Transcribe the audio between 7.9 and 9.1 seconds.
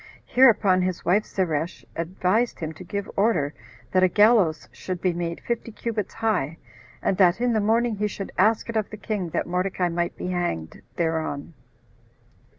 he should ask it of the